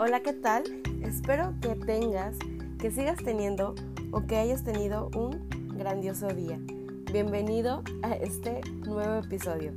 [0.00, 0.62] Hola, ¿qué tal?
[1.02, 2.36] Espero que tengas,
[2.78, 3.74] que sigas teniendo
[4.12, 6.56] o que hayas tenido un grandioso día.
[7.12, 9.72] Bienvenido a este nuevo episodio.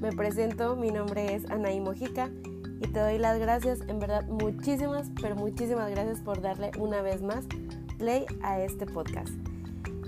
[0.00, 2.30] Me presento, mi nombre es Anaí Mojica
[2.80, 7.20] y te doy las gracias, en verdad muchísimas, pero muchísimas gracias por darle una vez
[7.20, 7.44] más
[7.98, 9.32] play a este podcast.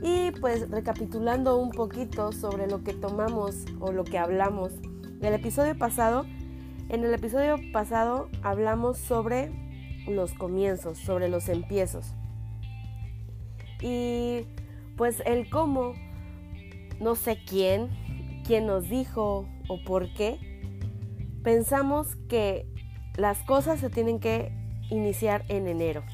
[0.05, 4.71] Y pues recapitulando un poquito sobre lo que tomamos o lo que hablamos
[5.19, 6.27] del episodio pasado,
[6.93, 9.51] en el episodio pasado hablamos sobre
[10.07, 12.13] los comienzos, sobre los empiezos.
[13.81, 14.47] Y
[14.99, 15.95] pues el cómo,
[17.01, 17.89] no sé quién,
[18.47, 20.39] quién nos dijo o por qué,
[21.43, 22.67] pensamos que
[23.17, 24.53] las cosas se tienen que
[24.91, 26.05] iniciar en enero.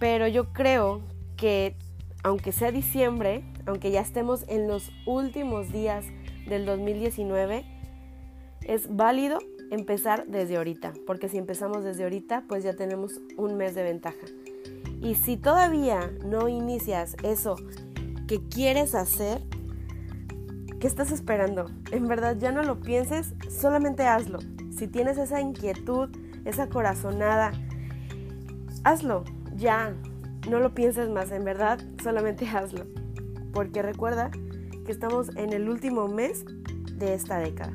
[0.00, 1.02] Pero yo creo
[1.36, 1.76] que
[2.24, 6.04] aunque sea diciembre, aunque ya estemos en los últimos días
[6.48, 7.73] del 2019,
[8.64, 9.38] es válido
[9.70, 14.26] empezar desde ahorita, porque si empezamos desde ahorita, pues ya tenemos un mes de ventaja.
[15.00, 17.56] Y si todavía no inicias eso
[18.26, 19.42] que quieres hacer,
[20.80, 21.66] ¿qué estás esperando?
[21.90, 24.38] En verdad ya no lo pienses, solamente hazlo.
[24.70, 26.10] Si tienes esa inquietud,
[26.44, 27.52] esa corazonada,
[28.82, 29.24] hazlo,
[29.56, 29.94] ya.
[30.48, 32.86] No lo pienses más, en verdad, solamente hazlo.
[33.52, 34.30] Porque recuerda
[34.84, 36.44] que estamos en el último mes
[36.96, 37.72] de esta década.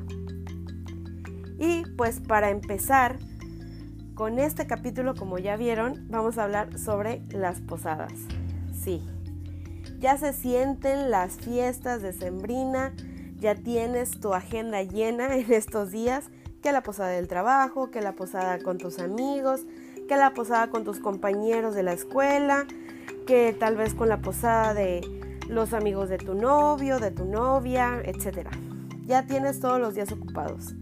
[1.60, 3.18] Y pues para empezar
[4.14, 8.14] con este capítulo, como ya vieron, vamos a hablar sobre las posadas.
[8.72, 9.02] Sí,
[9.98, 12.94] ya se sienten las fiestas de Sembrina,
[13.36, 16.30] ya tienes tu agenda llena en estos días,
[16.62, 19.66] que la posada del trabajo, que la posada con tus amigos,
[20.08, 22.66] que la posada con tus compañeros de la escuela,
[23.26, 25.02] que tal vez con la posada de
[25.46, 28.48] los amigos de tu novio, de tu novia, etc.
[29.04, 30.74] Ya tienes todos los días ocupados.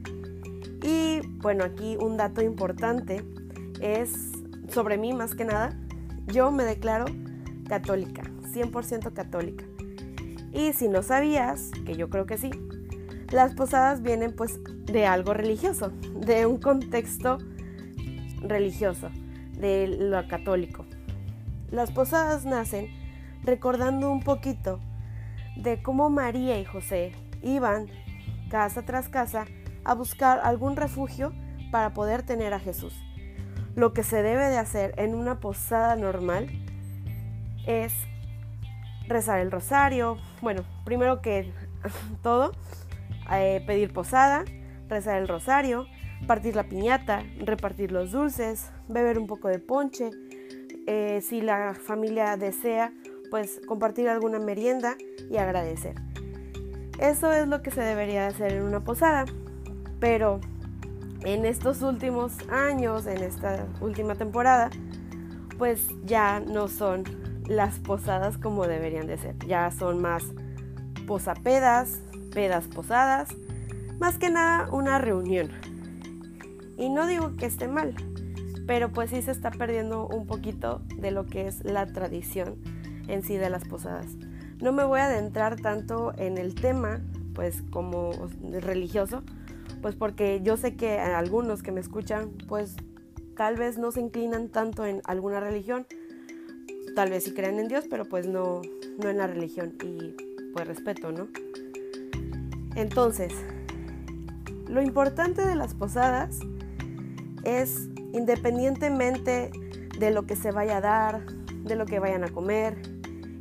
[0.82, 3.24] Y bueno, aquí un dato importante
[3.80, 4.32] es
[4.68, 5.78] sobre mí más que nada.
[6.26, 7.06] Yo me declaro
[7.68, 8.22] católica,
[8.52, 9.64] 100% católica.
[10.52, 12.50] Y si no sabías, que yo creo que sí,
[13.30, 17.38] las posadas vienen pues de algo religioso, de un contexto
[18.42, 19.10] religioso,
[19.58, 20.86] de lo católico.
[21.70, 22.88] Las posadas nacen
[23.44, 24.80] recordando un poquito
[25.56, 27.12] de cómo María y José
[27.42, 27.86] iban
[28.48, 29.44] casa tras casa
[29.88, 31.32] a buscar algún refugio
[31.72, 32.94] para poder tener a Jesús.
[33.74, 36.46] Lo que se debe de hacer en una posada normal
[37.66, 37.94] es
[39.08, 41.52] rezar el rosario, bueno, primero que
[42.22, 42.52] todo,
[43.32, 44.44] eh, pedir posada,
[44.88, 45.86] rezar el rosario,
[46.26, 50.10] partir la piñata, repartir los dulces, beber un poco de ponche,
[50.86, 52.92] eh, si la familia desea,
[53.30, 54.96] pues compartir alguna merienda
[55.30, 55.94] y agradecer.
[56.98, 59.24] Eso es lo que se debería hacer en una posada.
[60.00, 60.40] Pero
[61.24, 64.70] en estos últimos años, en esta última temporada,
[65.58, 67.04] pues ya no son
[67.46, 69.36] las posadas como deberían de ser.
[69.46, 70.24] Ya son más
[71.06, 72.00] posapedas,
[72.32, 73.28] pedas posadas,
[73.98, 75.50] más que nada una reunión.
[76.76, 77.94] Y no digo que esté mal,
[78.66, 82.56] pero pues sí se está perdiendo un poquito de lo que es la tradición
[83.08, 84.06] en sí de las posadas.
[84.60, 87.00] No me voy a adentrar tanto en el tema,
[87.34, 88.12] pues como
[88.60, 89.22] religioso,
[89.82, 92.76] pues porque yo sé que algunos que me escuchan, pues
[93.36, 95.86] tal vez no se inclinan tanto en alguna religión,
[96.94, 98.62] tal vez sí creen en Dios, pero pues no,
[99.02, 100.16] no en la religión y
[100.52, 101.28] pues respeto, ¿no?
[102.74, 103.32] Entonces,
[104.68, 106.40] lo importante de las posadas
[107.44, 109.50] es independientemente
[109.98, 111.26] de lo que se vaya a dar,
[111.64, 112.76] de lo que vayan a comer,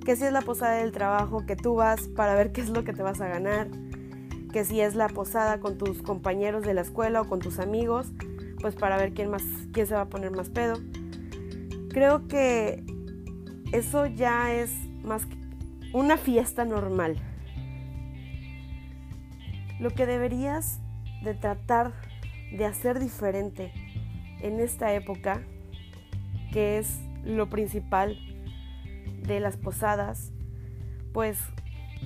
[0.06, 2.84] que si es la posada del trabajo, que tú vas para ver qué es lo
[2.84, 3.68] que te vas a ganar,
[4.58, 8.12] que si es la posada con tus compañeros de la escuela o con tus amigos,
[8.60, 10.80] pues para ver quién más quién se va a poner más pedo.
[11.92, 12.84] Creo que
[13.72, 14.72] eso ya es
[15.04, 15.38] más que
[15.94, 17.18] una fiesta normal.
[19.80, 20.80] Lo que deberías
[21.22, 21.94] de tratar
[22.52, 23.72] de hacer diferente
[24.42, 25.44] en esta época,
[26.52, 28.18] que es lo principal
[29.22, 30.32] de las posadas,
[31.14, 31.38] pues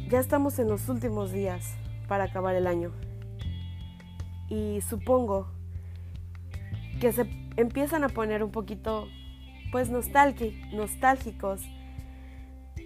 [0.09, 1.77] ya estamos en los últimos días
[2.11, 2.91] para acabar el año.
[4.49, 5.47] Y supongo
[6.99, 7.25] que se
[7.55, 9.07] empiezan a poner un poquito
[9.71, 11.61] pues nostálgicos,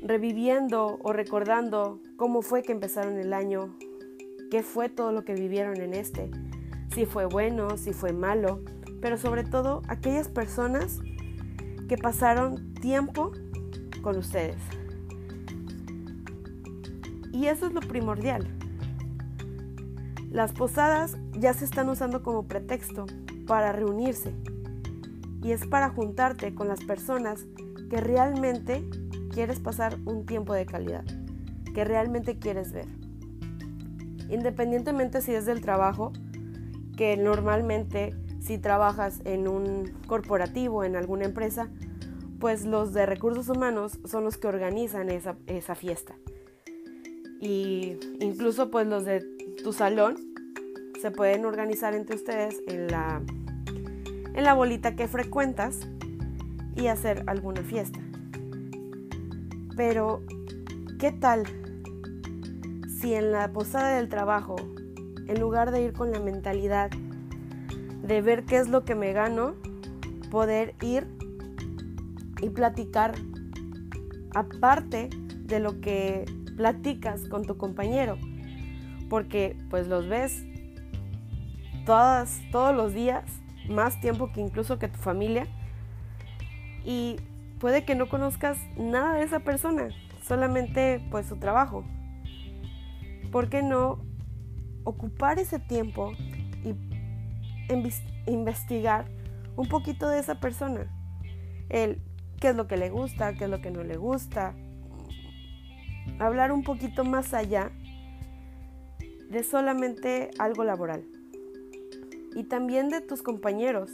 [0.04, 3.76] reviviendo o recordando cómo fue que empezaron el año,
[4.52, 6.30] qué fue todo lo que vivieron en este,
[6.94, 8.62] si fue bueno, si fue malo,
[9.02, 11.00] pero sobre todo aquellas personas
[11.90, 13.32] que pasaron tiempo
[14.04, 14.62] con ustedes.
[17.34, 18.48] Y eso es lo primordial,
[20.36, 23.06] las posadas ya se están usando como pretexto
[23.48, 24.34] para reunirse,
[25.42, 27.46] y es para juntarte con las personas
[27.90, 28.84] que realmente
[29.32, 31.06] quieres pasar un tiempo de calidad,
[31.74, 32.88] que realmente quieres ver.
[34.30, 36.12] Independientemente si es del trabajo,
[36.98, 41.70] que normalmente si trabajas en un corporativo, en alguna empresa,
[42.42, 46.14] pues los de recursos humanos son los que organizan esa, esa fiesta.
[47.40, 50.18] Y incluso pues los de tu salón
[51.02, 53.22] se pueden organizar entre ustedes en la,
[54.34, 55.80] en la bolita que frecuentas
[56.76, 58.00] y hacer alguna fiesta.
[59.76, 60.24] Pero,
[61.00, 61.44] ¿qué tal
[63.00, 64.56] si en la posada del trabajo,
[65.28, 66.90] en lugar de ir con la mentalidad
[68.04, 69.56] de ver qué es lo que me gano,
[70.30, 71.08] poder ir
[72.42, 73.16] y platicar
[74.34, 75.10] aparte
[75.44, 76.26] de lo que
[76.56, 78.18] platicas con tu compañero,
[79.10, 80.46] porque pues los ves
[81.86, 83.24] todas, todos los días,
[83.70, 85.48] más tiempo que incluso que tu familia,
[86.84, 87.18] y
[87.60, 89.90] puede que no conozcas nada de esa persona,
[90.22, 91.84] solamente pues su trabajo.
[93.32, 94.00] ¿Por qué no
[94.84, 96.12] ocupar ese tiempo
[96.64, 96.76] y
[98.28, 99.06] investigar
[99.56, 100.88] un poquito de esa persona?
[101.70, 102.02] El
[102.40, 104.54] qué es lo que le gusta, qué es lo que no le gusta.
[106.20, 107.72] Hablar un poquito más allá
[109.36, 111.04] de solamente algo laboral.
[112.34, 113.92] Y también de tus compañeros.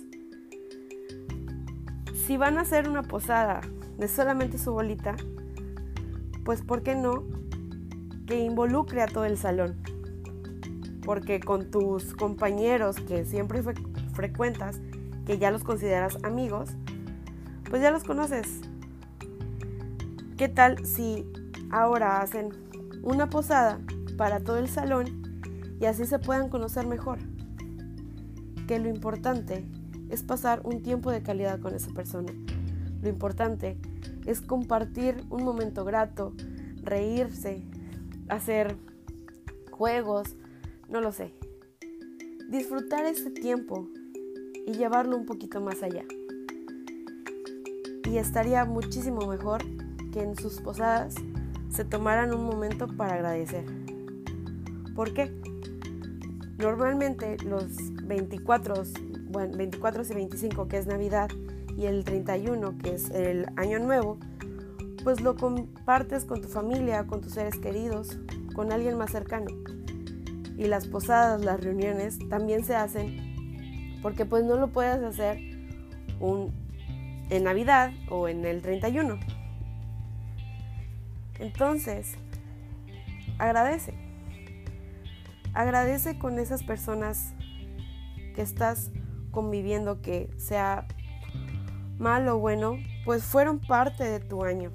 [2.14, 3.62] Si van a hacer una posada
[3.98, 5.16] de solamente su bolita,
[6.46, 7.24] pues ¿por qué no
[8.28, 9.82] que involucre a todo el salón?
[11.04, 13.64] Porque con tus compañeros que siempre
[14.14, 14.80] frecuentas,
[15.26, 16.70] que ya los consideras amigos,
[17.68, 18.62] pues ya los conoces.
[20.38, 21.26] ¿Qué tal si
[21.72, 22.50] ahora hacen
[23.02, 23.80] una posada
[24.18, 25.21] para todo el salón
[25.82, 27.20] y así se puedan conocer mejor?
[28.68, 29.66] Que lo importante
[30.10, 32.32] es pasar un tiempo de calidad con esa persona.
[33.02, 33.78] Lo importante
[34.26, 36.34] es compartir un momento grato,
[36.84, 37.64] reírse,
[38.30, 38.78] hacer
[39.72, 40.38] juegos,
[40.88, 41.34] no lo sé.
[42.50, 43.90] Disfrutar ese tiempo
[44.66, 46.06] y llevarlo un poquito más allá
[48.12, 49.62] y estaría muchísimo mejor
[50.12, 51.16] que en sus posadas
[51.70, 53.64] se tomaran un momento para agradecer.
[54.94, 55.32] ¿Por qué?
[56.62, 57.66] Normalmente los
[58.04, 58.84] 24,
[59.32, 61.28] bueno, 24 y 25 que es Navidad
[61.76, 64.20] y el 31 que es el Año Nuevo,
[65.04, 68.20] pues lo compartes con tu familia, con tus seres queridos,
[68.54, 69.48] con alguien más cercano.
[70.56, 75.40] Y las posadas, las reuniones también se hacen porque pues no lo puedes hacer
[76.20, 76.54] un
[77.32, 79.20] en Navidad o en el 31.
[81.40, 82.18] Entonces,
[83.40, 84.11] agradece.
[85.54, 87.34] Agradece con esas personas
[88.36, 88.92] que estás
[89.32, 90.88] conviviendo, que sea
[91.98, 94.72] malo o bueno, pues fueron parte de tu año.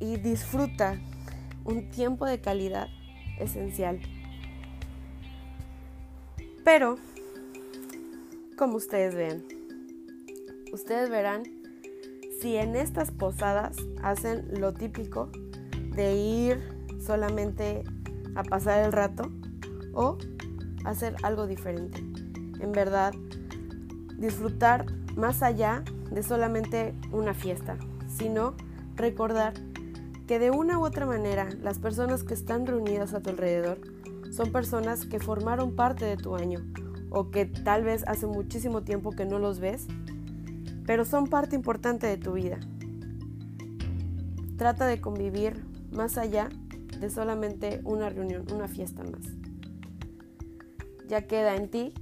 [0.00, 0.98] Y disfruta
[1.64, 2.88] un tiempo de calidad
[3.38, 4.00] esencial.
[6.64, 6.96] Pero
[8.56, 9.44] como ustedes ven.
[10.72, 11.42] Ustedes verán
[12.40, 15.30] si en estas posadas hacen lo típico
[15.94, 16.73] de ir
[17.04, 17.84] solamente
[18.34, 19.30] a pasar el rato
[19.92, 20.18] o
[20.84, 21.98] hacer algo diferente.
[22.60, 23.12] En verdad,
[24.18, 27.76] disfrutar más allá de solamente una fiesta,
[28.08, 28.54] sino
[28.96, 29.54] recordar
[30.26, 33.78] que de una u otra manera las personas que están reunidas a tu alrededor
[34.30, 36.60] son personas que formaron parte de tu año
[37.10, 39.86] o que tal vez hace muchísimo tiempo que no los ves,
[40.86, 42.58] pero son parte importante de tu vida.
[44.56, 46.48] Trata de convivir más allá
[47.04, 49.20] de solamente una reunión, una fiesta más.
[51.06, 51.92] Ya queda en ti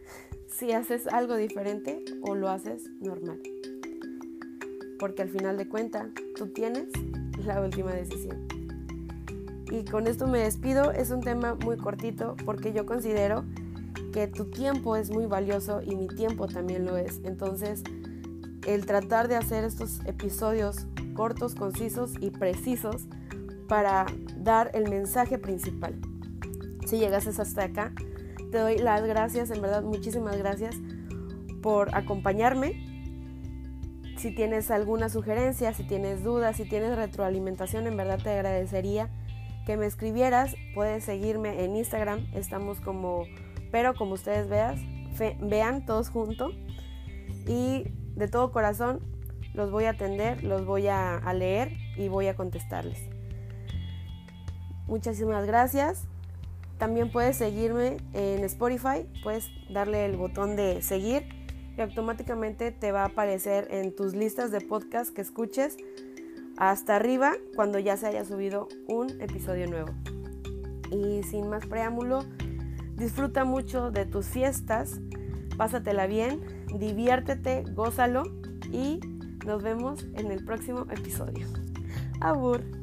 [0.46, 3.40] si haces algo diferente o lo haces normal.
[5.00, 6.86] Porque al final de cuentas, tú tienes
[7.44, 8.46] la última decisión.
[9.68, 10.92] Y con esto me despido.
[10.92, 13.44] Es un tema muy cortito porque yo considero
[14.12, 17.20] que tu tiempo es muy valioso y mi tiempo también lo es.
[17.24, 17.82] Entonces,
[18.64, 23.08] el tratar de hacer estos episodios cortos, concisos y precisos
[23.72, 24.04] para
[24.36, 25.98] dar el mensaje principal.
[26.84, 27.94] Si llegases hasta acá,
[28.50, 30.76] te doy las gracias, en verdad muchísimas gracias
[31.62, 32.84] por acompañarme.
[34.18, 39.08] Si tienes alguna sugerencia, si tienes dudas, si tienes retroalimentación, en verdad te agradecería
[39.64, 40.54] que me escribieras.
[40.74, 43.24] Puedes seguirme en Instagram, estamos como
[43.70, 44.78] pero como ustedes veas,
[45.40, 46.52] vean todos juntos
[47.46, 47.84] y
[48.16, 49.00] de todo corazón
[49.54, 53.21] los voy a atender, los voy a, a leer y voy a contestarles.
[54.86, 56.04] Muchísimas gracias.
[56.78, 61.22] también puedes seguirme en Spotify, puedes darle el botón de seguir
[61.76, 65.76] y automáticamente te va a aparecer en tus listas de podcast que escuches
[66.56, 69.92] hasta arriba cuando ya se haya subido un episodio nuevo.
[70.90, 72.24] Y sin más preámbulo,
[72.96, 75.00] disfruta mucho de tus fiestas,
[75.56, 76.40] pásatela bien,
[76.78, 78.24] diviértete, gózalo
[78.70, 79.00] y
[79.46, 81.46] nos vemos en el próximo episodio.
[82.20, 82.81] Abur.